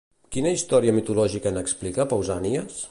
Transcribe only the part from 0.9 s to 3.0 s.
mitològica n'explica Pausànias?